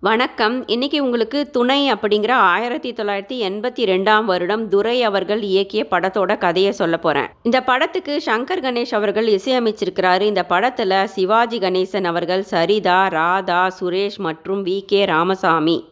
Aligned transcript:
வணக்கம். 0.00 0.66
இன்னைக்கு 0.66 1.04
உங்களுக்கு 1.04 1.50
துணை 1.50 1.92
அப்படிங்கிற 1.92 2.30
ஆயிரத்தி 2.30 2.92
தொள்ளாயிரத்தி 2.92 3.36
எண்பத்தி 3.48 3.82
ரெண்டாம் 3.90 4.24
வருடம் 4.24 4.68
துரை 4.68 5.02
அவர்கள் 5.02 5.42
இயக்கிய 5.42 5.82
படத்தோட 5.90 6.38
கதையை 6.38 6.72
சொல்ல 6.72 6.98
போகிறேன் 6.98 7.28
இந்த 7.42 7.62
படத்துக்கு 7.62 8.22
சங்கர் 8.26 8.62
கணேஷ் 8.62 8.94
அவர்கள் 8.94 9.26
இசையமைச்சிருக்கிறாரு. 9.26 10.20
இந்த 10.20 10.44
படத்தில் 10.44 11.06
சிவாஜி 11.06 11.58
கணேசன் 11.58 12.04
அவர்கள் 12.04 12.44
சரிதா 12.50 13.08
ராதா 13.08 13.70
சுரேஷ் 13.80 14.16
மற்றும் 14.16 14.66
வி. 14.66 14.84
கே. 14.86 15.04
ராமசாமி 15.04 15.88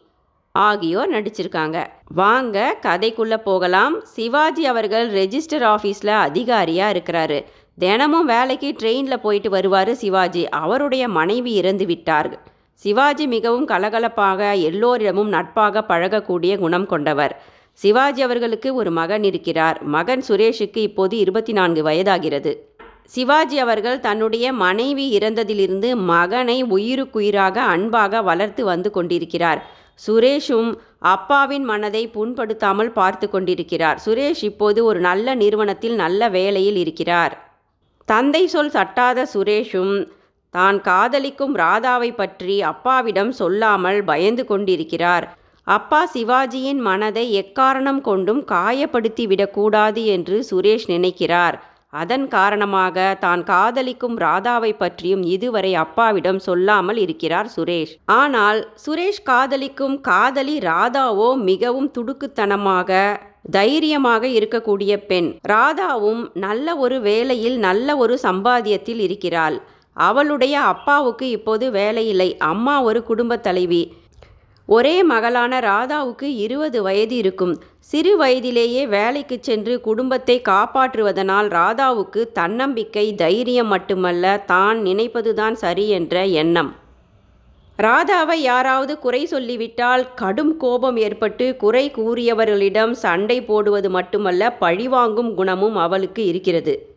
ஆகியோர் 0.53 1.13
நடிச்சிருக்காங்க. 1.13 1.87
வாங்க 2.15 2.77
கதைக்குள்ளே 2.83 3.37
போகலாம். 3.37 4.01
சிவாஜி 4.05 4.67
அவர்கள் 4.67 5.13
ரெஜிஸ்டர் 5.13 5.67
ஆஃபீஸில் 5.75 6.17
அதிகாரியாக 6.29 6.99
இருக்கிறாரு. 6.99 7.45
தினமும் 7.79 8.27
வேலைக்கு 8.27 8.75
ட்ரெயினில் 8.83 9.23
போயிட்டு 9.23 9.51
வருவார் 9.51 9.95
சிவாஜி. 9.95 10.49
அவருடைய 10.49 11.09
மனைவி 11.09 11.53
இறந்து 11.53 11.87
விட்டார்கள். 11.87 12.53
சிவாஜி 12.75 13.27
மிகவும் 13.27 13.69
கலகலப்பாக 13.69 14.61
எல்லோரிடமும் 14.61 15.29
நட்பாக 15.29 15.85
பழகக்கூடிய 15.89 16.59
குணம் 16.59 16.87
கொண்டவர். 16.87 17.43
சிவாஜி 17.73 18.23
அவர்களுக்கு 18.23 18.75
ஒரு 18.75 18.91
மகன் 18.91 19.25
இருக்கிறார். 19.25 19.83
மகன் 19.83 20.23
சுரேஷுக்கு 20.29 20.77
இப்போது 20.77 21.19
இருபத்தி 21.19 21.53
நான்கு 21.53 21.83
வயதாகிறது. 21.83 22.53
சிவாஜி 23.05 23.59
அவர்கள் 23.59 24.01
தன்னுடைய 24.01 24.53
மனைவி 24.53 25.19
இறந்ததிலிருந்து 25.19 25.97
மகனை 25.97 26.63
உயிருக்குயிராக 26.63 27.61
அன்பாக 27.61 28.23
வளர்த்து 28.23 28.65
வந்து 28.65 28.91
கொண்டிருக்கிறார். 28.91 29.63
சுரேஷும் 30.07 30.75
அப்பாவின் 30.99 31.65
மனதை 31.65 32.09
புண்படுத்தாமல் 32.09 32.93
பார்த்து 32.93 33.31
கொண்டிருக்கிறார். 33.31 33.99
சுரேஷ் 34.07 34.43
இப்போது 34.43 34.85
ஒரு 34.85 35.01
நல்ல 35.01 35.35
நிறுவனத்தில் 35.35 35.95
நல்ல 35.95 36.29
வேலையில் 36.29 36.77
இருக்கிறார். 36.77 37.63
தந்தை 38.05 38.47
சொல் 38.47 38.71
சட்டாத 38.71 39.27
சுரேஷும் 39.35 40.09
தான் 40.57 40.79
காதலிக்கும் 40.89 41.55
ராதாவை 41.63 42.11
பற்றி 42.21 42.57
அப்பாவிடம் 42.73 43.33
சொல்லாமல் 43.41 44.01
பயந்து 44.11 44.45
கொண்டிருக்கிறார். 44.51 45.27
அப்பா 45.67 46.01
சிவாஜியின் 46.15 46.81
மனதை 46.89 47.27
எக்காரணம் 47.43 48.01
கொண்டும் 48.09 48.43
காயப்படுத்தி 48.55 49.25
விடக்கூடாது 49.31 50.03
என்று 50.17 50.39
சுரேஷ் 50.51 50.89
நினைக்கிறார். 50.95 51.57
அதன் 52.03 52.25
காரணமாக 52.35 52.97
தான் 53.25 53.43
காதலிக்கும் 53.51 54.17
ராதாவை 54.25 54.71
பற்றியும் 54.81 55.23
இதுவரை 55.35 55.71
அப்பாவிடம் 55.83 56.41
சொல்லாமல் 56.47 56.99
இருக்கிறார் 57.03 57.49
சுரேஷ். 57.57 57.93
ஆனால் 58.21 58.61
சுரேஷ் 58.85 59.23
காதலிக்கும் 59.31 59.95
காதலி 60.09 60.57
ராதாவோ 60.71 61.29
மிகவும் 61.51 61.93
துடுக்குத்தனமாக 61.97 62.91
தைரியமாக 63.57 64.25
இருக்கக்கூடிய 64.39 64.93
பெண். 65.11 65.31
ராதாவும் 65.53 66.23
நல்ல 66.47 66.77
ஒரு 66.85 66.99
வேலையில் 67.09 67.57
நல்ல 67.69 67.97
ஒரு 68.03 68.15
சம்பாத்தியத்தில் 68.27 69.03
இருக்கிறாள். 69.07 69.57
அவளுடைய 69.95 70.61
அப்பாவுக்கு 70.61 71.29
இப்போது 71.29 71.71
வேலையில்லை. 71.71 72.37
அம்மா 72.37 72.83
ஒரு 72.83 73.03
குடும்பத் 73.03 73.43
தலைவி. 73.43 73.95
ஒரே 74.67 75.03
மகளான 75.03 75.61
ராதாவுக்கு 75.61 76.23
இருபது 76.23 76.83
வயது 76.83 77.17
இருக்கும். 77.17 77.61
சிறு 77.79 78.17
வயதிலேயே 78.17 78.87
வேலைக்கு 78.87 79.39
சென்று 79.41 79.81
குடும்பத்தை 79.81 80.43
காப்பாற்றுவதனால் 80.49 81.49
ராதாவுக்கு 81.49 82.33
தன்னம்பிக்கை 82.33 83.15
தைரியம் 83.15 83.67
மட்டுமல்ல 83.67 84.43
தான் 84.47 84.79
நினைப்பதுதான் 84.79 85.53
சரி 85.53 85.89
என்ற 85.89 86.25
எண்ணம். 86.25 86.75
ராதாவை 87.79 88.35
யாராவது 88.35 88.99
குறை 88.99 89.27
சொல்லிவிட்டால் 89.27 90.15
கடும் 90.15 90.57
கோபம் 90.57 90.97
ஏற்பட்டு 90.97 91.57
குறை 91.57 91.93
கூறியவர்களிடம் 91.97 92.91
சண்டை 92.91 93.43
போடுவது 93.43 93.91
மட்டுமல்ல 93.91 94.53
பழிவாங்கும் 94.53 95.35
குணமும் 95.35 95.77
அவளுக்கு 95.77 96.25
இருக்கிறது. 96.25 96.94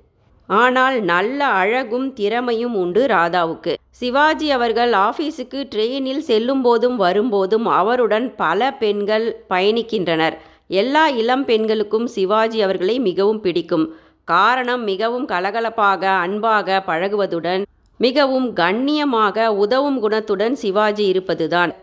ஆனால் 0.47 1.01
நல்ல 1.01 1.45
அழகும் 1.45 2.13
திறமையும் 2.13 2.75
உண்டு 2.75 3.05
ராதாவுக்கு. 3.05 3.73
சிவாஜி 3.89 4.51
அவர்கள் 4.51 4.91
ஆபீஸுக்கு 4.91 5.63
ட்ரெயினில் 5.75 6.17
செல்லும் 6.17 6.61
போதும் 6.61 6.95
வரும்போதும் 6.95 7.65
அவருடன் 7.65 8.35
பல 8.35 8.71
பெண்கள் 8.73 9.45
பயணிக்கின்றனர். 9.49 10.33
எல்லா 10.67 11.07
இளம் 11.07 11.45
பெண்களுக்கும் 11.45 12.07
சிவாஜி 12.07 12.61
அவர்களை 12.61 12.99
மிகவும் 12.99 13.41
பிடிக்கும். 13.41 13.95
காரணம் 14.23 14.83
மிகவும் 14.83 15.27
கலகலப்பாக 15.27 16.03
அன்பாக 16.05 16.83
பழகுவதுடன் 16.87 17.61
மிகவும் 17.97 18.53
கண்ணியமாக 18.53 19.47
உதவும் 19.47 19.99
குணத்துடன் 20.03 20.51
சிவாஜி 20.51 21.05
இருப்பதுதான். 21.05 21.75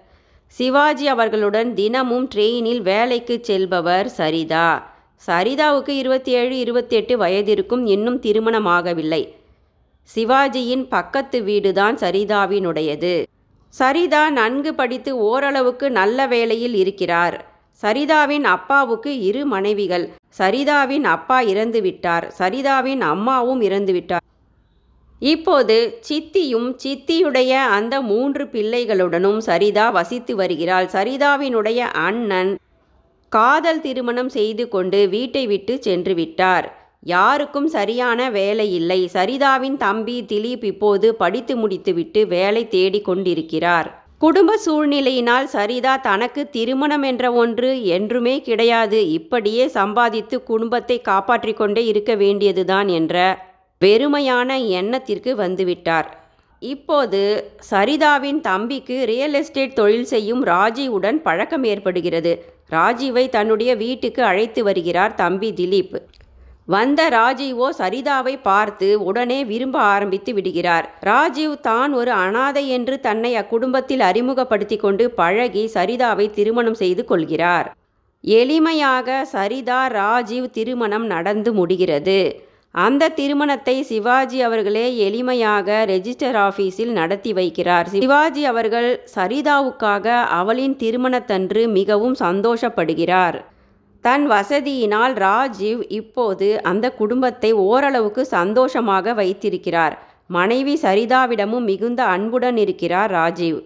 சிவாஜி 0.47 1.07
அவர்களுடன் 1.09 1.75
தினமும் 1.75 2.29
ட்ரெயினில் 2.35 2.83
வேலைக்கு 2.83 3.39
செல்பவர் 3.43 4.11
சரிதா. 4.17 4.83
சரிதாவுக்கு 5.27 5.89
இருபத்தி 5.89 6.33
ஏழு 6.33 6.59
இருபத்தெட்டு 6.59 7.19
வயதிற்கும் 7.19 7.87
இன்னும் 7.87 8.21
திருமணமாகவில்லை. 8.21 9.29
சிவாஜியின் 10.15 10.87
பக்கத்து 10.89 11.41
வீடுதான் 11.43 11.97
சரிதாவினுடையது. 11.97 13.23
சரிதா 13.75 14.31
நன்கு 14.31 14.75
படித்து 14.75 15.19
ஓரளவுக்கு 15.19 15.91
நல்ல 15.91 16.27
வேலையில் 16.27 16.75
இருக்கிறார். 16.75 17.37
சரிதாவின் 17.83 18.43
அப்பாவுக்கு 18.43 19.21
இரு 19.21 19.47
மனைவிகள். 19.47 20.13
சரிதாவின் 20.39 21.03
அப்பா 21.03 21.41
இறந்து 21.41 21.81
விட்டார். 21.81 22.35
சரிதாவின் 22.39 23.01
அம்மாவும் 23.01 23.61
இறந்து 23.61 23.93
விட்டார். 23.93 24.23
இப்போது 25.19 26.01
சித்தியும் 26.09 26.69
சித்தியுடைய 26.85 27.51
அந்த 27.51 28.01
மூன்று 28.01 28.45
பிள்ளைகளுடனும் 28.45 29.41
சரிதா 29.47 29.93
வசித்து 29.93 30.37
வருகிறாள். 30.37 30.87
சரிதாவினுடைய 30.87 31.79
அண்ணன் 31.79 32.57
காதல் 33.35 33.81
திருமணம் 33.81 34.29
செய்து 34.29 34.69
கொண்டு 34.69 35.09
வீட்டை 35.09 35.47
விட்டு 35.47 35.83
சென்று 35.83 36.15
விட்டார். 36.15 36.67
யாருக்கும் 37.01 37.69
சரியான 37.69 38.31
வேலை 38.31 38.75
இல்லை. 38.75 39.11
சரிதாவின் 39.13 39.77
தம்பி 39.77 40.25
திலீப் 40.29 40.65
இப்போது 40.65 41.15
படித்து 41.15 41.57
முடித்துவிட்டு 41.57 42.27
வேலை 42.27 42.69
தேடிக் 42.69 43.05
கொண்டிருக்கிறார். 43.05 43.89
குடும்ப 44.19 44.59
சூழ்நிலையினால் 44.67 45.49
சரிதா 45.53 46.01
தனக்கு 46.01 46.51
திருமணம் 46.51 47.03
என்ற 47.03 47.33
ஒன்று 47.33 47.85
என்றுமே 47.85 48.41
கிடையாது. 48.41 49.11
இப்படியே 49.11 49.69
சம்பாதித்து 49.69 50.43
குடும்பத்தை 50.43 51.01
காப்பாற்றிக் 51.01 51.57
கொண்டே 51.57 51.85
இருக்க 51.85 52.15
வேண்டியதுதான் 52.15 52.89
என்ற 52.89 53.17
வெறுமையான 53.81 54.51
எண்ணத்திற்கு 54.69 55.37
வந்துவிட்டார். 55.37 56.09
இப்போது 56.63 57.23
சரிதாவின் 57.71 58.41
தம்பிக்கு 58.41 59.05
ரியல் 59.05 59.35
எஸ்டேட் 59.35 59.75
தொழில் 59.75 60.11
செய்யும் 60.15 60.45
ராஜீவுடன் 60.47 61.19
பழக்கம் 61.23 61.65
ஏற்படுகிறது. 61.65 62.54
ராஜீவை 62.75 63.25
தன்னுடைய 63.29 63.71
வீட்டுக்கு 63.77 64.23
அழைத்து 64.23 64.61
வருகிறார் 64.65 65.15
தம்பி 65.15 65.51
திலீப். 65.57 65.97
வந்த 66.67 67.01
ராஜீவோ 67.09 67.67
சரிதாவை 67.79 68.35
பார்த்து 68.43 68.89
உடனே 69.05 69.39
விரும்ப 69.45 69.77
ஆரம்பித்து 69.95 70.33
விடுகிறார். 70.35 70.87
ராஜீவ் 71.01 71.55
தான் 71.61 71.93
ஒரு 71.93 72.13
அனாதை 72.25 72.65
என்று 72.69 72.97
தன்னை 73.01 73.33
அக்குடும்பத்தில் 73.37 74.03
அறிமுகப்படுத்தி 74.11 74.77
கொண்டு 74.77 75.07
பழகி 75.11 75.65
சரிதாவை 75.75 76.27
திருமணம் 76.31 76.79
செய்து 76.83 77.05
கொள்கிறார். 77.05 77.69
எளிமையாக 78.25 79.19
சரிதா 79.33 79.81
ராஜீவ் 80.01 80.49
திருமணம் 80.51 81.07
நடந்து 81.07 81.53
முடிகிறது. 81.53 82.21
அந்த 82.75 83.09
திருமணத்தை 83.09 83.75
சிவாஜி 83.89 84.39
அவர்களே 84.43 84.87
எளிமையாக 85.07 85.77
ரெஜிஸ்டர் 85.91 86.37
ஆஃபீஸில் 86.47 86.93
நடத்தி 86.97 87.33
வைக்கிறார். 87.33 87.87
சிவாஜி 87.93 88.45
அவர்கள் 88.45 88.89
சரிதாவுக்காக 89.15 90.07
அவளின் 90.39 90.75
திருமணத்தன்று 90.81 91.63
மிகவும் 91.79 92.17
சந்தோஷப்படுகிறார். 92.21 93.37
தன் 94.05 94.25
வசதியினால் 94.33 95.15
ராஜீவ் 95.27 95.83
இப்போது 95.99 96.49
அந்த 96.71 96.87
குடும்பத்தை 97.01 97.51
ஓரளவுக்கு 97.53 98.25
சந்தோஷமாக 98.25 99.15
வைத்திருக்கிறார். 99.21 99.95
மனைவி 100.37 100.75
சரிதாவிடமும் 100.83 101.69
மிகுந்த 101.71 102.03
அன்புடன் 102.15 102.59
இருக்கிறார் 102.65 103.11
ராஜீவ். 103.11 103.61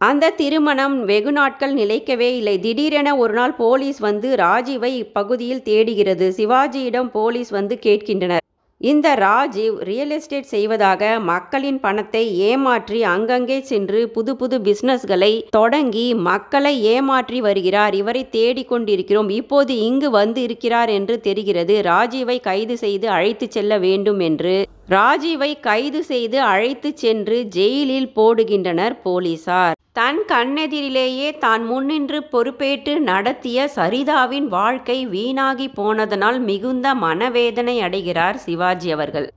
அந்த 0.00 0.32
திருமணம் 0.40 0.96
வெகு 1.10 1.32
நாட்கள் 1.32 1.74
நிலைக்கவே 1.80 2.30
இல்லை. 2.38 2.56
திடீரென 2.64 3.16
ஒரு 3.16 3.34
நாள் 3.40 3.54
போலீஸ் 3.60 4.00
வந்து 4.08 4.30
ராஜீவை 4.44 4.90
இப்பகுதியில் 5.04 5.62
தேடுகிறது. 5.68 6.28
சிவாஜியிடம் 6.38 7.12
போலீஸ் 7.18 7.52
வந்து 7.58 7.76
கேட்கின்றனர். 7.86 8.42
இந்த 8.90 9.08
ராஜீவ் 9.14 9.76
ரியல் 9.88 10.12
எஸ்டேட் 10.14 10.48
செய்வதாக 10.52 11.02
மக்களின் 11.28 11.78
பணத்தை 11.80 12.22
ஏமாற்றி 12.48 12.98
அங்கங்கே 13.12 13.58
சென்று 13.70 14.00
புது 14.08 14.32
புது 14.36 14.56
பிசினஸ்களை 14.66 15.30
தொடங்கி 15.50 16.06
மக்களை 16.28 16.74
ஏமாற்றி 16.94 17.40
வருகிறார். 17.40 17.94
இவரை 17.94 18.22
தேடிக்கொண்டிருக்கிறோம் 18.36 19.30
இப்போது 19.40 19.74
இங்கு 19.88 20.10
வந்து 20.10 20.42
இருக்கிறார் 20.42 20.92
என்று 20.98 21.16
தெரிகிறது. 21.20 21.76
ராஜீவை 21.90 22.38
கைது 22.40 22.76
செய்து 22.76 23.08
அழைத்து 23.16 23.48
செல்ல 23.50 23.78
வேண்டும் 23.78 24.22
என்று 24.28 24.56
ராஜீவை 24.92 25.60
கைது 25.60 26.00
செய்து 26.04 26.38
அழைத்து 26.42 26.90
சென்று 27.02 27.36
ஜெயிலில் 27.56 28.10
போடுகின்றனர் 28.16 28.96
போலீசார். 29.02 29.76
தன் 29.92 30.20
கண்ணெதிரிலேயே 30.32 31.28
தான் 31.38 31.62
முன்னின்று 31.64 32.18
பொறுப்பேற்று 32.32 32.94
நடத்திய 33.00 33.68
சரிதாவின் 33.76 34.48
வாழ்க்கை 34.48 34.98
வீணாகி 35.06 35.68
போனதனால் 35.68 36.40
மிகுந்த 36.40 36.94
மனவேதனை 36.94 37.76
அடைகிறார் 37.80 38.36
சிவாஜி 38.36 38.90
அவர்கள். 38.90 39.28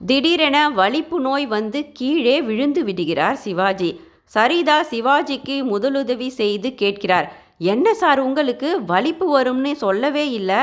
திடீரென 0.00 0.56
வலிப்பு 0.70 1.20
நோய் 1.20 1.46
வந்து 1.46 1.80
கீழே 1.92 2.36
விழுந்து 2.40 2.84
விடுகிறார் 2.84 3.36
சிவாஜி. 3.36 3.90
சரிதா 4.32 4.78
சிவாஜிக்கு 4.92 5.56
முதலுதவி 5.72 6.28
செய்து 6.40 6.68
கேட்கிறார் 6.74 7.26
என்ன 7.72 7.88
சார் 7.94 8.20
உங்களுக்கு 8.20 8.68
வலிப்பு 8.86 9.26
வரும்னு 9.36 9.72
சொல்லவே 9.84 10.30
இல்லை? 10.30 10.62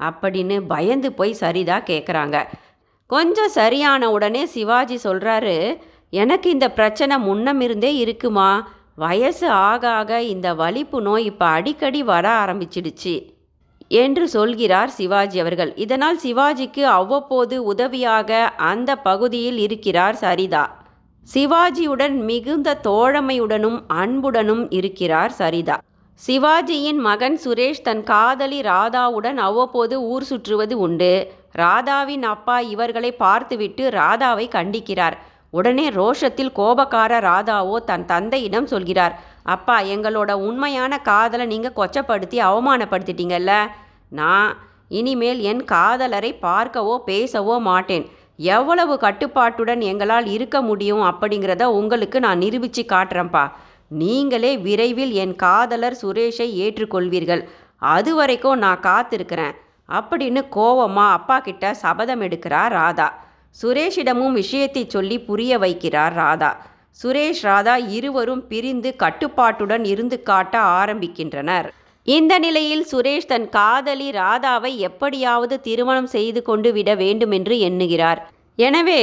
அப்படின்னு 0.00 0.56
பயந்து 0.68 1.08
போய் 1.12 1.40
சரிதா 1.40 1.76
கேட்குறாங்க 1.90 2.36
கொஞ்சம் 3.12 3.54
சரியான 3.60 4.10
உடனே 4.10 4.42
சிவாஜி 4.54 4.96
சொல்கிறாரு 5.04 5.56
எனக்கு 6.12 6.48
இந்த 6.50 6.66
பிரச்சனை 6.70 7.14
முன்னம் 7.18 7.60
இருந்தே 7.60 7.90
இருக்குமா? 8.02 8.50
வயசு 9.02 9.46
ஆக 9.70 9.82
ஆக 10.00 10.20
இந்த 10.34 10.48
வலிப்பு 10.54 10.98
நோய் 11.02 11.26
இப்போ 11.30 11.46
அடிக்கடி 11.56 12.00
வர 12.10 12.26
ஆரம்பிச்சிடுச்சு 12.42 13.14
என்று 14.02 14.24
சொல்கிறார் 14.28 14.90
சிவாஜி 14.98 15.38
அவர்கள். 15.40 15.72
இதனால் 15.84 16.18
சிவாஜிக்கு 16.24 16.82
அவ்வப்போது 16.98 17.56
உதவியாக 17.72 18.30
அந்த 18.70 18.90
பகுதியில் 19.08 19.58
இருக்கிறார் 19.58 20.18
சரிதா. 20.24 20.64
சிவாஜியுடன் 21.26 22.16
மிகுந்த 22.30 22.78
தோழமையுடனும் 22.88 23.78
அன்புடனும் 24.02 24.64
இருக்கிறார் 24.78 25.34
சரிதா. 25.38 25.76
சிவாஜியின் 26.20 27.00
மகன் 27.06 27.36
சுரேஷ் 27.44 27.80
தன் 27.86 28.02
காதலி 28.10 28.58
ராதாவுடன் 28.68 29.38
அவ்வப்போது 29.46 29.94
ஊர் 30.12 30.26
சுற்றுவது 30.28 30.74
உண்டு. 30.86 31.08
ராதாவின் 31.60 32.24
அப்பா 32.32 32.56
இவர்களை 32.72 33.10
பார்த்துவிட்டு 33.22 33.84
ராதாவை 33.96 34.46
கண்டிக்கிறார். 34.54 35.16
உடனே 35.58 35.86
ரோஷத்தில் 35.96 36.52
கோபக்கார 36.58 37.18
ராதாவோ 37.26 37.78
தன் 37.88 38.04
தந்தையிடம் 38.12 38.68
சொல்கிறார் 38.72 39.16
அப்பா 39.54 39.78
எங்களோட 39.94 40.30
உண்மையான 40.48 41.00
காதலை 41.10 41.46
நீங்கள் 41.54 41.76
கொச்சப்படுத்தி 41.80 42.38
அவமானப்படுத்திட்டீங்கல்ல. 42.50 43.54
நான் 44.20 44.52
இனிமேல் 45.00 45.42
என் 45.52 45.64
காதலரை 45.74 46.32
பார்க்கவோ 46.46 46.96
பேசவோ 47.10 47.58
மாட்டேன். 47.70 48.06
எவ்வளவு 48.56 48.94
கட்டுப்பாட்டுடன் 49.06 49.82
எங்களால் 49.90 50.30
இருக்க 50.36 50.56
முடியும் 50.70 51.04
அப்படிங்கிறத 51.10 51.64
உங்களுக்கு 51.80 52.18
நான் 52.26 52.42
நிரூபித்து 52.44 52.84
காட்டுறேன்ப்பா. 52.94 53.44
நீங்களே 53.92 54.56
விரைவில் 54.56 55.12
என் 55.12 55.36
காதலர் 55.36 55.98
சுரேஷை 56.02 56.46
ஏற்றுக்கொள்வீர்கள். 56.64 57.42
அது 57.78 58.14
வரைக்கும் 58.14 58.58
நான் 58.58 58.80
காத்திருக்கிறேன். 58.80 59.52
அப்படின்னு 59.88 60.40
கோவமா 60.56 61.10
அப்பா 61.10 61.38
கிட்ட 61.38 61.74
சபதம் 61.74 62.22
எடுக்கிறார் 62.22 62.68
ராதா. 62.68 63.24
சுரேஷிடமும் 63.62 64.32
விஷயத்தை 64.32 64.84
சொல்லி 64.88 65.20
புரிய 65.20 65.58
வைக்கிறார் 65.58 66.12
ராதா. 66.12 66.66
சுரேஷ் 67.02 67.42
ராதா 67.42 67.76
இருவரும் 67.76 68.46
பிரிந்து 68.46 68.96
கட்டுப்பாட்டுடன் 68.96 69.84
இருந்து 69.84 70.22
காட்ட 70.22 70.58
ஆரம்பிக்கின்றனர். 70.58 71.68
இந்த 72.02 72.38
நிலையில் 72.38 72.86
சுரேஷ் 72.92 73.26
தன் 73.26 73.48
காதலி 73.48 74.10
ராதாவை 74.10 74.76
எப்படியாவது 74.76 75.60
திருமணம் 75.60 76.06
செய்து 76.06 76.42
கொண்டு 76.42 76.72
விட 76.72 76.94
வேண்டுமென்று 76.94 77.58
எண்ணுகிறார். 77.58 78.32
எனவே 78.58 79.02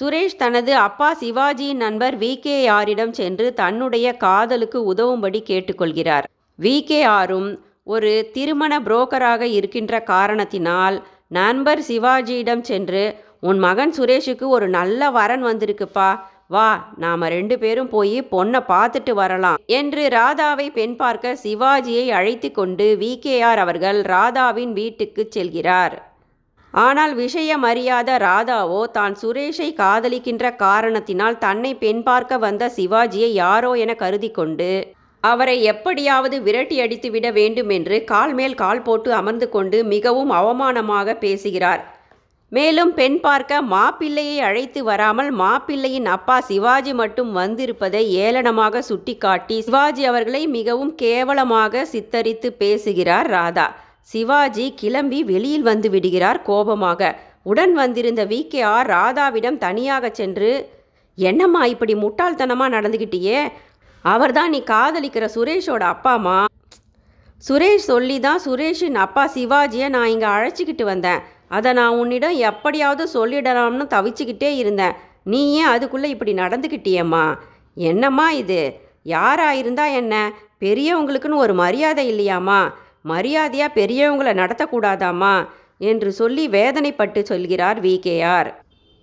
சுரேஷ் 0.00 0.36
தனது 0.36 0.74
அப்பா 0.76 1.16
சிவாஜியின் 1.20 1.74
நண்பர் 1.74 2.18
வி. 2.18 2.40
கே. 2.40 2.68
ஆரிடம் 2.68 3.10
சென்று 3.10 3.54
தன்னுடைய 3.54 4.16
காதலுக்கு 4.16 4.94
உதவும்படி 4.94 5.40
கேட்டுக்கொள்கிறார். 5.42 6.26
வி. 6.58 6.84
கே. 6.84 7.02
ஆரும் 7.02 7.48
ஒரு 7.84 8.30
திருமண 8.32 8.80
புரோக்கராக 8.80 9.40
இருக்கின்ற 9.40 10.00
காரணத்தினால் 10.02 10.96
நண்பர் 11.28 11.82
சிவாஜியிடம் 11.88 12.60
சென்று 12.60 13.04
உன் 13.40 13.58
மகன் 13.58 13.94
சுரேஷுக்கு 13.98 14.46
ஒரு 14.48 14.68
நல்ல 14.68 15.10
வரன் 15.10 15.44
வந்திருக்குப்பா 15.44 16.10
வா 16.46 16.68
நாம 16.96 17.28
ரெண்டு 17.28 17.58
பேரும் 17.58 17.88
போய் 17.88 18.22
பொண்ணை 18.30 18.60
பார்த்துட்டு 18.68 19.10
வரலாம் 19.10 19.60
என்று 19.66 20.08
ராதாவை 20.08 20.72
பெண் 20.72 20.96
பார்க்க 20.96 21.36
சிவாஜியை 21.44 22.06
அழைத்து 22.08 22.50
கொண்டு 22.50 22.96
வி 23.00 23.12
அவர்கள் 23.56 24.02
ராதாவின் 24.02 24.72
வீட்டுக்கு 24.72 25.28
செல்கிறார். 25.36 25.96
ஆனால் 26.74 27.12
விஷயம் 27.14 27.64
அறியாத 27.70 28.16
ராதாவோ 28.18 28.80
தான் 28.92 29.14
சுரேஷை 29.22 29.68
காதலிக்கின்ற 29.74 30.54
காரணத்தினால் 30.56 31.38
தன்னை 31.38 31.72
பெண் 31.74 32.02
பார்க்க 32.02 32.38
வந்த 32.38 32.72
சிவாஜியை 32.76 33.30
யாரோ 33.42 33.72
என 33.76 33.94
கருதி 33.94 34.30
கொண்டு 34.30 34.70
அவரை 35.22 35.56
எப்படியாவது 35.62 36.36
விரட்டி 36.42 36.76
அடித்து 36.80 37.08
விட 37.10 37.26
வேண்டும் 37.30 37.70
என்று 37.70 37.96
கால் 38.04 38.34
மேல் 38.34 38.54
கால் 38.54 38.82
போட்டு 38.82 39.10
அமர்ந்து 39.12 39.48
கொண்டு 39.48 39.78
மிகவும் 39.84 40.30
அவமானமாக 40.30 41.14
பேசுகிறார். 41.24 41.82
மேலும் 42.52 42.92
பெண் 42.92 43.18
பார்க்க 43.20 43.60
மாப்பிள்ளையை 43.72 44.38
அழைத்து 44.46 44.80
வராமல் 44.84 45.30
மாப்பிள்ளையின் 45.42 46.08
அப்பா 46.14 46.36
சிவாஜி 46.48 46.92
மட்டும் 46.92 47.30
வந்திருப்பதை 47.32 48.02
ஏளனமாக 48.24 48.82
சுட்டிக்காட்டி 48.88 49.58
சிவாஜி 49.66 50.04
அவர்களை 50.04 50.42
மிகவும் 50.56 50.94
கேவலமாக 50.94 51.84
சித்தரித்து 51.84 52.50
பேசுகிறார் 52.62 53.30
ராதா. 53.30 53.68
சிவாஜி 54.02 54.74
கிளம்பி 54.76 55.24
வெளியில் 55.24 55.62
வந்து 55.62 55.90
விடுகிறார் 55.90 56.42
கோபமாக. 56.42 57.18
உடன் 57.42 57.72
வந்திருந்த 57.72 58.24
வி. 58.24 58.48
கே. 58.48 58.60
ஆர். 58.60 58.86
ராதாவிடம் 58.86 59.58
தனியாக 59.58 60.10
சென்று 60.12 60.50
என்னம்மா 61.14 61.64
இப்படி 61.64 61.94
முட்டாள்தனமாக 61.94 62.74
நடந்துக்கிட்டியே 62.76 63.52
அவர்தான் 64.04 64.50
நீ 64.50 64.62
காதலிக்கிற 64.66 65.24
சுரேஷோட 65.34 65.82
அப்பாமா 65.94 66.44
சுரேஷ் 67.48 67.88
சொல்லி 67.90 68.20
தான் 68.20 68.40
சுரேஷின் 68.44 68.94
அப்பா 68.94 69.30
சிவாஜியை 69.34 69.88
நான் 69.88 70.06
இங்கே 70.06 70.26
அழைச்சிக்கிட்டு 70.26 70.82
வந்தேன். 70.82 71.20
அதை 71.48 71.72
நான் 71.72 71.96
உன்னிடம் 71.98 72.36
எப்படியாவது 72.50 73.04
சொல்லிடலாம்னு 73.14 73.86
தவிச்சுக்கிட்டே 73.94 74.50
இருந்தேன். 74.56 74.94
நீ 75.24 75.40
ஏன் 75.52 75.66
அதுக்குள்ளே 75.66 76.08
இப்படி 76.08 76.32
நடந்துக்கிட்டியம்மா 76.34 77.24
என்னம்மா 77.74 78.30
இது? 78.30 78.60
யாராக 79.02 79.56
இருந்தா 79.56 79.86
என்ன? 79.86 80.14
பெரியவங்களுக்குன்னு 80.60 81.42
ஒரு 81.44 81.54
மரியாதை 81.54 82.04
இல்லையாம்மா? 82.12 82.60
மரியாதையாக 83.04 83.76
பெரியவங்களை 83.80 84.32
நடத்தக்கூடாதாம்மா? 84.42 85.34
என்று 85.78 86.12
சொல்லி 86.12 86.48
வேதனைப்பட்டு 86.48 87.22
சொல்கிறார் 87.22 87.80
விகேஆர் 87.80 88.50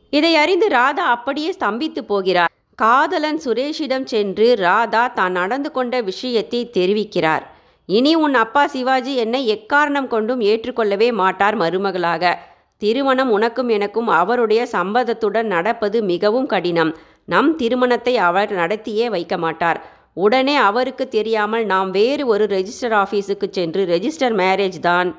இதை 0.10 0.36
அறிந்து 0.36 0.68
ராதா 0.68 1.06
அப்படியே 1.06 1.54
ஸ்தம்பித்து 1.60 2.02
போகிறார். 2.08 2.52
காதலன் 2.76 3.40
சுரேஷிடம் 3.46 4.04
சென்று 4.04 4.56
ராதா 4.56 5.08
தான் 5.08 5.32
நடந்து 5.32 5.72
கொண்ட 5.72 6.02
விஷயத்தை 6.02 6.70
தெரிவிக்கிறார். 6.74 7.44
இனி 7.90 8.16
உன் 8.16 8.34
அப்பா 8.34 8.68
சிவாஜி 8.68 9.16
என்னை 9.16 9.42
எக்காரணம் 9.56 10.08
கொண்டும் 10.08 10.42
ஏற்றுக்கொள்ளவே 10.42 11.12
மாட்டார் 11.12 11.58
மருமகளாக. 11.58 12.34
திருமணம் 12.78 13.30
உனக்கும் 13.30 13.70
எனக்கும் 13.70 14.08
அவருடைய 14.08 14.68
சம்பதத்துடன் 14.72 15.48
நடப்பது 15.56 16.04
மிகவும் 16.04 16.46
கடினம். 16.46 16.96
நம் 17.26 17.56
திருமணத்தை 17.56 18.18
அவர் 18.18 18.52
நடத்தியே 18.56 19.06
வைக்க 19.06 19.38
மாட்டார். 19.38 19.80
உடனே 20.24 20.56
அவருக்கு 20.68 21.06
தெரியாமல் 21.16 21.66
நாம் 21.72 21.90
வேறு 21.98 22.24
ஒரு 22.34 22.46
ரெஜிஸ்டர் 22.54 22.96
ஆஃபீஸுக்கு 23.04 23.48
சென்று 23.58 23.82
ரெஜிஸ்டர் 23.94 24.36
மேரேஜ் 24.42 24.80
தான் 24.90 25.10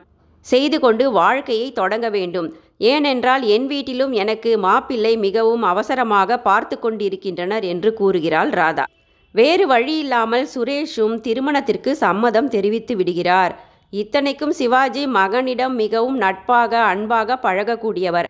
செய்து 0.47 0.77
கொண்டு 0.85 1.05
வாழ்க்கையை 1.19 1.69
தொடங்க 1.79 2.07
வேண்டும். 2.17 2.49
ஏனென்றால் 2.93 3.43
என் 3.55 3.67
வீட்டிலும் 3.73 4.13
எனக்கு 4.23 4.51
மாப்பிள்ளை 4.67 5.13
மிகவும் 5.27 5.65
அவசரமாக 5.73 6.39
பார்த்து 6.49 6.77
கொண்டிருக்கின்றனர் 6.79 7.65
என்று 7.73 7.91
கூறுகிறாள் 8.01 8.51
ராதா. 8.61 8.87
வேறு 9.35 9.65
வழியில்லாமல் 9.73 10.47
சுரேஷும் 10.55 11.17
திருமணத்திற்கு 11.27 11.91
சம்மதம் 12.05 12.51
தெரிவித்து 12.55 12.95
விடுகிறார். 13.01 13.55
இத்தனைக்கும் 14.03 14.57
சிவாஜி 14.61 15.05
மகனிடம் 15.19 15.77
மிகவும் 15.83 16.19
நட்பாக 16.25 16.73
அன்பாக 16.93 17.39
பழகக்கூடியவர். 17.47 18.29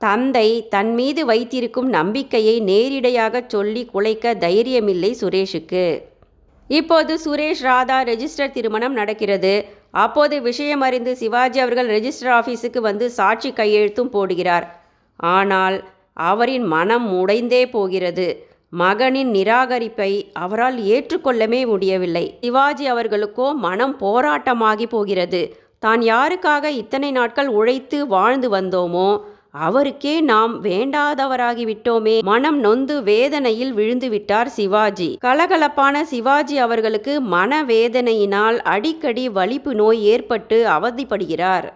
தந்தை 0.00 0.48
தன் 0.70 0.90
மீது 0.94 1.22
வைத்திருக்கும் 1.26 1.88
நம்பிக்கையை 1.88 2.56
நேரிடையாகச் 2.60 3.48
சொல்லி 3.48 3.82
குலைக்க 3.84 4.34
தைரியமில்லை 4.34 5.10
சுரேஷுக்கு. 5.20 5.86
இப்போது 6.70 7.12
சுரேஷ் 7.24 7.62
ராதா 7.62 7.98
ரெஜிஸ்டர் 8.02 8.54
திருமணம் 8.56 8.92
நடக்கிறது. 8.92 9.52
அப்போது 9.90 10.36
விஷயம் 10.42 10.80
அறிந்து 10.80 11.12
சிவாஜி 11.16 11.58
அவர்கள் 11.60 11.88
ரெஜிஸ்டர் 11.88 12.32
ஆஃபீஸுக்கு 12.38 12.80
வந்து 12.80 13.10
சாட்சி 13.10 13.50
கையெழுத்தும் 13.52 14.12
போடுகிறார். 14.12 14.66
ஆனால் 15.16 15.78
அவரின் 16.30 16.66
மனம் 16.66 17.06
உடைந்தே 17.20 17.62
போகிறது. 17.70 18.26
மகனின் 18.72 19.30
நிராகரிப்பை 19.30 20.10
அவரால் 20.32 20.78
ஏற்றுக்கொள்ளவே 20.94 21.60
முடியவில்லை. 21.66 22.24
சிவாஜி 22.40 22.86
அவர்களுக்கோ 22.92 23.46
மனம் 23.66 23.96
போராட்டமாகி 24.00 24.86
போகிறது. 24.86 25.42
தான் 25.78 26.00
யாருக்காக 26.00 26.64
இத்தனை 26.82 27.10
நாட்கள் 27.10 27.48
உழைத்து 27.48 27.98
வாழ்ந்து 28.06 28.48
வந்தோமோ 28.50 29.08
அவருக்கே 29.50 30.20
நாம் 30.20 30.64
வேண்டாதவராகி 30.64 31.64
விட்டோமே. 31.64 32.22
மனம் 32.22 32.58
நொந்து 32.58 33.02
வேதனையில் 33.02 33.72
விழுந்து 33.72 34.08
விட்டார் 34.08 34.48
சிவாஜி. 34.48 35.18
கலகலப்பான 35.24 36.02
சிவாஜி 36.02 36.58
அவர்களுக்கு 36.58 37.22
மனவேதனையினால் 37.22 38.58
அடிக்கடி 38.58 39.28
வலிப்பு 39.28 39.74
நோய் 39.74 40.02
ஏற்பட்டு 40.04 40.68
அவதிப்படுகிறார். 40.68 41.68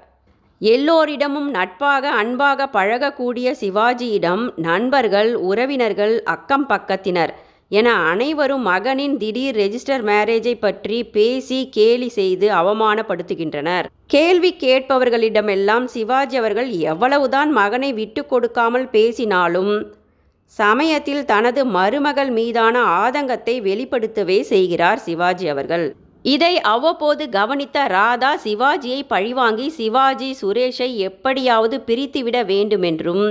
எல்லோரிடமும் 0.58 1.50
நட்பாக 1.50 2.08
அன்பாக 2.08 2.68
பழகக்கூடிய 2.72 3.54
சிவாஜியிடம் 3.60 4.50
நண்பர்கள் 4.56 5.34
உறவினர்கள் 5.34 6.22
அக்கம் 6.22 6.68
பக்கத்தினர். 6.68 7.32
என 7.72 7.88
அனைவரும் 8.10 8.64
மகனின் 8.68 9.14
திடீர் 9.20 9.56
ரெஜிஸ்டர் 9.56 10.02
மேரேஜை 10.08 10.52
பற்றி 10.60 10.96
பேசி 11.14 11.58
கேலி 11.76 12.08
செய்து 12.16 12.46
அவமானப்படுத்துகின்றனர். 12.52 13.86
கேள்வி 14.06 14.50
கேட்பவர்களிடமெல்லாம் 14.64 15.86
சிவாஜி 15.94 16.36
அவர்கள் 16.36 16.70
எவ்வளவுதான் 16.92 17.50
மகனை 17.50 17.90
விட்டு 17.92 18.22
கொடுக்காமல் 18.26 18.86
பேசினாலும் 18.96 19.72
சமயத்தில் 20.54 21.24
தனது 21.24 21.62
மருமகள் 21.76 22.32
மீதான 22.38 22.82
ஆதங்கத்தை 23.02 23.54
வெளிப்படுத்தவே 23.68 24.38
செய்கிறார் 24.52 25.00
சிவாஜி 25.06 25.48
அவர்கள். 25.48 25.86
இதை 26.24 26.54
அவ்வப்போது 26.72 27.24
கவனித்த 27.38 27.86
ராதா 27.94 28.32
சிவாஜியை 28.44 29.00
பழிவாங்கி 29.14 29.68
சிவாஜி 29.78 30.28
சுரேஷை 30.42 30.90
எப்படியாவது 31.08 31.78
பிரித்துவிட 31.88 32.38
வேண்டுமென்றும் 32.52 33.24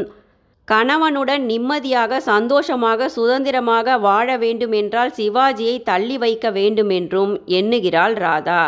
கணவனுடன் 0.67 1.43
நிம்மதியாக 1.45 2.19
சந்தோஷமாக 2.19 3.07
சுதந்திரமாக 3.09 3.97
வாழ 3.97 4.37
வேண்டுமென்றால் 4.37 5.11
சிவாஜியை 5.17 5.75
தள்ளி 5.83 6.17
வைக்க 6.17 6.51
வேண்டுமென்றும் 6.51 7.33
எண்ணுகிறாள் 7.59 8.15
ராதா. 8.25 8.61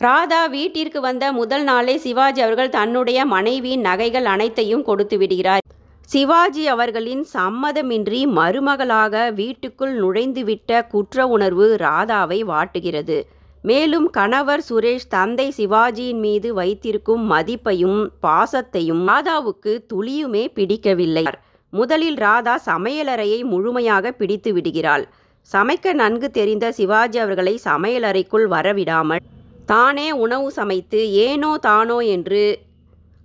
ராதா 0.00 0.40
வீட்டிற்கு 0.46 1.00
வந்த 1.00 1.24
முதல் 1.32 1.64
நாளே 1.64 1.94
சிவாஜி 1.98 2.40
அவர்கள் 2.40 2.74
தன்னுடைய 2.78 3.26
மனைவியின் 3.26 3.80
நகைகள் 3.80 4.24
அனைத்தையும் 4.24 4.82
கொடுத்து 4.82 5.18
விடுகிறார். 5.18 5.64
சிவாஜி 6.08 6.64
அவர்களின் 6.68 7.24
சம்மதமின்றி 7.34 8.20
மருமகளாக 8.38 9.14
வீட்டுக்குள் 9.32 9.94
நுழைந்துவிட்ட 10.02 10.80
குற்ற 10.86 11.26
உணர்வு 11.26 11.66
ராதாவை 11.80 12.40
வாட்டுகிறது. 12.52 13.18
மேலும் 13.64 14.06
கணவர் 14.10 14.62
சுரேஷ் 14.68 15.08
தந்தை 15.08 15.46
சிவாஜியின் 15.56 16.20
மீது 16.20 16.54
வைத்திருக்கும் 16.54 17.24
மதிப்பையும் 17.32 17.98
பாசத்தையும் 18.22 19.02
ராதாவுக்கு 19.08 19.72
துளியுமே 19.92 20.44
பிடிக்கவில்லை. 20.54 21.24
முதலில் 21.72 22.16
ராதா 22.16 22.54
சமையலறையை 22.66 23.40
முழுமையாக 23.42 24.12
பிடித்து 24.12 24.52
விடுகிறாள். 24.52 25.04
சமைக்க 25.50 25.92
நன்கு 25.92 26.28
தெரிந்த 26.30 26.66
சிவாஜி 26.72 27.18
அவர்களை 27.18 27.54
சமையலறைக்குள் 27.64 28.46
வரவிடாமல் 28.48 29.22
தானே 29.66 30.08
உணவு 30.24 30.48
சமைத்து 30.50 31.00
ஏனோ 31.26 31.50
தானோ 31.58 31.98
என்று 32.14 32.42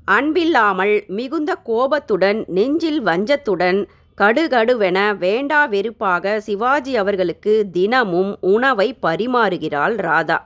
அன்பில்லாமல் 0.08 0.96
மிகுந்த 1.18 1.52
கோபத்துடன் 1.70 2.40
நெஞ்சில் 2.48 3.02
வஞ்சத்துடன் 3.02 3.80
கடுகடுவென 4.18 5.00
வேண்டா 5.18 5.62
வெறுப்பாக 5.66 6.40
சிவாஜி 6.40 6.96
அவர்களுக்கு 6.96 7.54
தினமும் 7.72 8.38
உணவை 8.40 8.98
பரிமாறுகிறாள் 9.02 9.96
ராதா. 10.08 10.38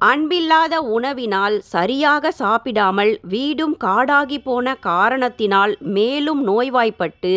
அன்பில்லாத 0.00 0.74
உணவினால் 0.96 1.58
சரியாக 1.58 2.30
சாப்பிடாமல் 2.30 3.12
வீடும் 3.22 3.76
காடாகி 3.84 4.38
போன 4.44 4.74
காரணத்தினால் 4.74 5.78
மேலும் 5.96 6.42
நோய்வாய்ப்பட்டு 6.46 7.32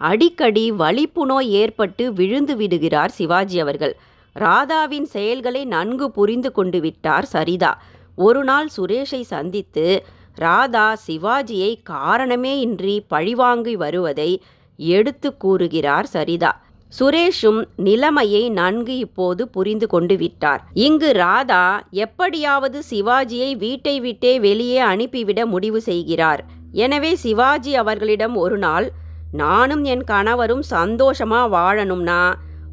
அடிக்கடி 0.00 0.70
வலிப்பு 0.70 1.26
நோய் 1.26 1.50
ஏற்பட்டு 1.52 2.12
விழுந்து 2.12 2.56
விடுகிறார் 2.56 3.10
சிவாஜி 3.10 3.58
அவர்கள். 3.60 3.94
ராதாவின் 4.36 5.08
செயல்களை 5.14 5.64
நன்கு 5.64 6.10
புரிந்து 6.10 6.52
கொண்டு 6.52 6.80
விட்டார் 6.80 7.28
சரிதா. 7.32 7.72
ஒரு 8.18 8.44
நாள் 8.44 8.68
சுரேஷை 8.76 9.20
சந்தித்து 9.34 9.86
ராதா 10.34 10.86
சிவாஜியை 11.06 11.72
காரணமே 11.82 12.60
இன்றி 12.60 12.94
பழிவாங்கி 13.08 13.74
வருவதை 13.76 14.30
எடுத்து 14.76 15.36
கூறுகிறார் 15.36 16.08
சரிதா. 16.12 16.52
சுரேஷும் 16.92 17.60
நிலைமையை 17.76 18.50
நன்கு 18.50 18.96
இப்போது 18.96 19.48
புரிந்து 19.48 19.86
கொண்டு 19.86 20.16
விட்டார். 20.16 20.60
இங்கு 20.74 21.12
ராதா 21.12 21.64
எப்படியாவது 21.90 22.82
சிவாஜியை 22.90 23.56
வீட்டை 23.56 24.00
விட்டே 24.00 24.40
வெளியே 24.40 24.78
அனுப்பிவிட 24.78 25.46
முடிவு 25.46 25.80
செய்கிறார். 25.80 26.42
எனவே 26.72 27.14
சிவாஜி 27.14 27.74
அவர்களிடம் 27.74 28.36
ஒரு 28.36 28.58
நாள் 28.58 28.86
நானும் 29.32 29.84
என் 29.84 30.04
கணவரும் 30.04 30.62
சந்தோஷமா 30.70 31.40
வாழணும்னா 31.56 32.20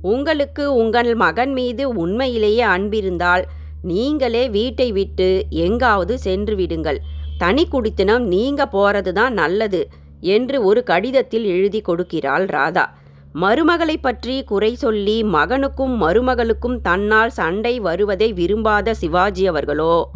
உங்களுக்கு 0.01 0.63
உங்கள் 0.73 1.15
மகன் 1.15 1.53
மீது 1.53 1.83
உண்மையிலேயே 1.93 2.63
அன்பிருந்தால் 2.75 3.43
நீங்களே 3.83 4.49
வீட்டை 4.49 4.91
விட்டு 4.91 5.29
எங்காவது 5.49 6.17
சென்று 6.19 6.55
விடுங்கள். 6.55 6.99
தனி 7.37 7.67
குடித்தனம் 7.67 8.25
நீங்க 8.25 8.61
போறது 8.73 9.11
தான் 9.11 9.33
நல்லது. 9.33 9.81
என்று 10.21 10.63
ஒரு 10.63 10.83
கடிதத்தில் 10.83 11.45
எழுதி 11.45 11.81
கொடுக்கிறாள் 11.81 12.45
ராதா. 12.47 12.95
மருமகளை 13.35 13.95
பற்றி 14.01 14.43
குறை 14.43 14.75
சொல்லி 14.75 15.23
மகனுக்கும் 15.23 15.93
மருமகளுக்கும் 16.01 16.81
தன்னால் 16.81 17.29
சண்டை 17.29 17.79
வருவதை 17.79 18.33
விரும்பாத 18.33 18.93
சிவாஜி 18.93 19.47
அவர்களோ? 19.47 20.09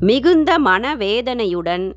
மிகுந்த 0.00 0.58
மனவேதனையுடன் 0.58 1.92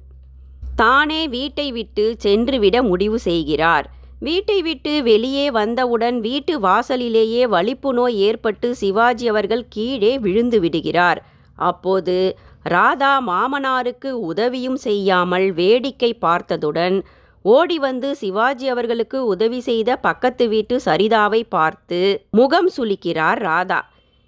தானே 0.76 1.28
வீட்டை 1.28 1.72
விட்டு 1.72 2.16
சென்றுவிட 2.18 2.84
முடிவு 2.84 3.20
செய்கிறார். 3.20 3.90
வீட்டை 4.20 4.62
விட்டு 4.62 5.04
வெளியே 5.04 5.52
வந்தவுடன் 5.52 6.20
வீட்டு 6.20 6.60
வாசலிலேயே 6.60 7.48
வலிப்பு 7.48 7.94
நோய் 7.94 8.18
ஏற்பட்டு 8.18 8.76
சிவாஜி 8.76 9.28
அவர்கள் 9.28 9.66
கீழே 9.70 10.20
விழுந்து 10.20 10.60
விடுகிறார். 10.60 11.26
அப்போது 11.56 12.38
ராதா 12.64 13.14
மாமனாருக்கு 13.28 14.12
உதவியும் 14.12 14.76
செய்யாமல் 14.76 15.54
வேடிக்கை 15.54 16.14
பார்த்ததுடன் 16.14 17.04
ஓடி 17.46 17.78
வந்து 17.80 18.10
சிவாஜி 18.16 18.66
அவர்களுக்கு 18.70 19.20
உதவி 19.26 19.60
செய்த 19.60 19.96
பக்கத்து 19.98 20.46
வீட்டு 20.48 20.76
சரிதாவை 20.86 21.40
பார்த்து 21.50 22.00
முகம் 22.32 22.70
சுளிக்கிறார் 22.78 23.40
ராதா. 23.40 23.80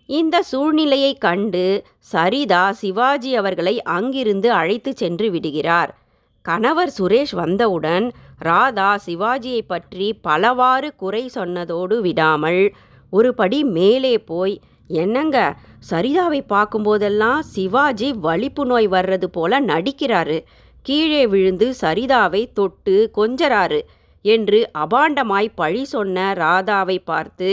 இந்த 0.09 0.35
சூழ்நிலையை 0.41 1.11
கண்டு 1.17 1.65
சரிதா 2.13 2.63
சிவாஜி 2.71 3.31
அவர்களை 3.35 3.75
அங்கிருந்து 3.97 4.49
அழைத்து 4.51 4.93
சென்று 4.93 5.27
விடுகிறார். 5.31 5.91
கணவர் 6.45 6.91
சுரேஷ் 6.97 7.35
வந்தவுடன் 7.41 8.07
ராதா 8.39 8.89
சிவாஜியை 9.05 9.61
பற்றி 9.67 10.07
பலவாறு 10.27 10.89
குறை 10.95 11.23
சொன்னதோடு 11.35 11.97
விடாமல் 12.01 12.63
ஒரு 13.13 13.29
படி 13.33 13.59
மேலே 13.77 14.15
போய் 14.31 14.55
என்னங்க 15.01 15.37
சரிதாவை 15.89 16.41
பார்க்கும்போதெல்லாம் 16.47 17.39
சிவாஜி 17.53 18.09
வலிப்பு 18.25 18.65
நோய் 18.65 18.87
வர்றது 18.87 19.27
போல 19.37 19.61
நடிக்கிறாரு. 19.61 20.37
கீழே 20.85 21.27
விழுந்து 21.27 21.67
சரிதாவை 21.81 22.41
தொட்டு 22.53 22.95
கொஞ்சராறு 23.17 23.81
என்று 24.25 24.59
அபாண்டமாய் 24.73 25.49
பழி 25.55 25.83
சொன்ன 25.85 26.33
ராதாவை 26.33 26.97
பார்த்து 27.03 27.49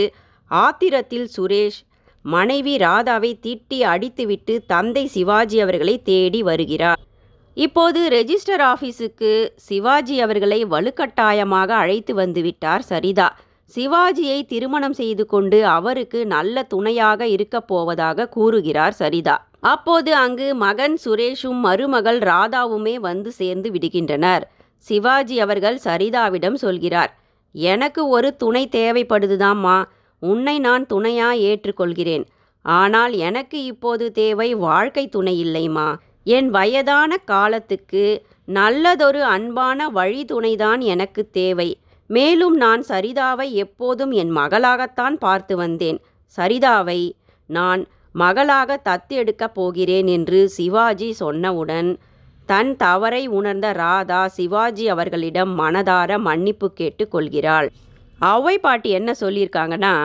ஆத்திரத்தில் 0.51 1.29
சுரேஷ் 1.37 1.79
மனைவி 2.25 2.77
ராதாவை 2.77 3.31
திட்டி 3.45 3.79
அடித்துவிட்டு 3.83 4.53
தந்தை 4.65 5.05
சிவாஜி 5.07 5.59
அவர்களை 5.61 5.95
தேடி 6.01 6.41
வருகிறார். 6.41 7.01
இப்போது 7.57 8.01
ரெஜிஸ்டர் 8.09 8.63
ஆஃபீஸுக்கு 8.73 9.31
சிவாஜி 9.55 10.17
அவர்களை 10.21 10.59
வலுக்கட்டாயமாக 10.65 11.69
அழைத்து 11.83 12.13
வந்துவிட்டார் 12.15 12.83
சரிதா. 12.89 13.29
சிவாஜியை 13.75 14.45
திருமணம் 14.45 14.93
செய்து 14.93 15.25
கொண்டு 15.25 15.65
அவருக்கு 15.65 16.25
நல்ல 16.25 16.63
துணையாக 16.63 17.27
இருக்கப் 17.27 17.67
போவதாக 17.67 18.27
கூறுகிறார் 18.27 18.95
சரிதா. 18.99 19.35
அப்போது 19.59 20.15
அங்கு 20.15 20.55
மகன் 20.55 20.97
சுரேஷும் 21.05 21.59
மருமகள் 21.65 22.19
ராதாவுமே 22.19 22.95
வந்து 22.95 23.31
சேர்ந்து 23.31 23.71
விடுகின்றனர். 23.71 24.41
சிவாஜி 24.77 25.39
அவர்கள் 25.39 25.79
சரிதாவிடம் 25.83 26.53
சொல்கிறார் 26.53 27.11
எனக்கு 27.51 28.07
ஒரு 28.07 28.35
துணை 28.35 28.67
தேவைப்படுதுதாம்மா. 28.71 29.83
உன்னை 30.19 30.59
நான் 30.59 30.85
துணையா 30.93 31.29
ஏற்றுக்கொள்கிறேன். 31.49 32.25
ஆனால் 32.65 33.13
எனக்கு 33.13 33.63
இப்போது 33.63 34.11
தேவை 34.11 34.53
வாழ்க்கை 34.55 35.07
துணை 35.07 35.35
இல்லைம்மா. 35.45 35.95
என் 36.23 36.49
வயதான 36.49 37.17
காலத்துக்கு 37.17 38.03
நல்லதொரு 38.45 39.23
அன்பான 39.23 39.89
வழி 39.89 40.25
துணைதான் 40.25 40.79
எனக்கு 40.79 41.29
தேவை. 41.29 41.69
மேலும் 42.15 42.55
நான் 42.55 42.81
சரிதாவை 42.87 43.47
எப்போதும் 43.63 44.13
என் 44.21 44.31
மகளாகத்தான் 44.37 45.15
பார்த்து 45.25 45.55
வந்தேன். 45.55 45.99
சரிதாவை 46.37 47.01
நான் 47.49 47.81
மகளாக 48.15 48.79
தத்தெடுக்கப் 48.89 49.55
போகிறேன் 49.57 50.07
என்று 50.07 50.39
சிவாஜி 50.49 51.09
சொன்னவுடன் 51.19 51.89
தன் 52.49 52.71
தவறை 52.75 53.23
உணர்ந்த 53.37 53.67
ராதா 53.83 54.21
சிவாஜி 54.37 54.85
அவர்களிடம் 54.89 55.51
மனதார 55.59 56.17
மன்னிப்பு 56.19 56.67
கேட்டு 56.73 57.03
கொள்கிறாள். 57.07 57.67
அவை 58.33 58.55
பாட்டி 58.59 58.89
என்ன 58.99 59.11
சொல்லியிருக்காங்கன்னா 59.19 59.95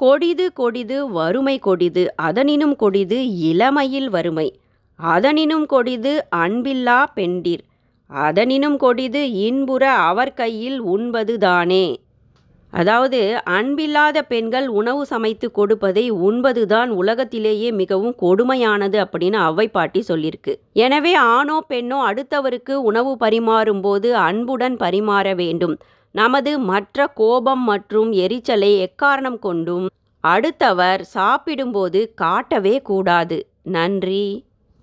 கொடிது 0.00 0.46
கொடிது 0.52 0.98
வறுமை 1.10 1.56
கொடிது 1.58 2.04
அதனினும் 2.28 2.76
கொடிது 2.76 3.18
இளமையில் 3.50 4.08
வறுமை 4.08 4.48
அதனினும் 5.00 5.66
கொடிது 5.66 6.12
அன்பில்லா 6.36 6.98
பெண்டிர் 7.14 7.64
அதனினும் 8.10 8.76
கொடிது 8.76 9.22
இன்புற 9.40 9.84
அவர் 10.02 10.34
கையில் 10.34 10.78
உண்பது 10.80 11.34
தானே 11.38 11.86
அதாவது 12.72 13.20
அன்பில்லாத 13.50 14.18
பெண்கள் 14.22 14.66
உணவு 14.68 15.06
சமைத்து 15.06 15.46
கொடுப்பதை 15.50 16.10
உண்பதுதான் 16.10 16.90
உலகத்திலேயே 16.90 17.70
மிகவும் 17.70 18.14
கொடுமையானது 18.20 18.98
அப்படின்னு 19.04 19.38
அவ்வை 19.38 19.66
பாட்டி 19.68 20.00
சொல்லியிருக்கு 20.08 20.52
எனவே 20.72 21.14
ஆணோ 21.14 21.56
பெண்ணோ 21.68 21.98
அடுத்தவருக்கு 22.10 22.74
உணவு 22.90 23.16
பரிமாறும்போது 23.20 24.10
அன்புடன் 24.26 24.76
பரிமாற 24.76 25.34
வேண்டும். 25.34 25.74
நமது 26.14 26.58
மற்ற 26.58 27.06
கோபம் 27.14 27.64
மற்றும் 27.64 28.12
எரிச்சலை 28.12 28.70
எக்காரணம் 28.86 29.38
கொண்டும் 29.38 29.86
அடுத்தவர் 30.24 31.02
சாப்பிடும்போது 31.04 32.00
காட்டவே 32.14 32.76
கூடாது. 32.82 33.38
நன்றி. 33.62 34.24